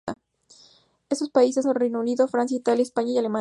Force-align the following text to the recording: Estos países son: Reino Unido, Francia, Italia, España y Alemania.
Estos 1.11 1.29
países 1.29 1.63
son: 1.63 1.75
Reino 1.75 1.99
Unido, 1.99 2.27
Francia, 2.27 2.57
Italia, 2.57 2.81
España 2.81 3.11
y 3.11 3.17
Alemania. 3.19 3.29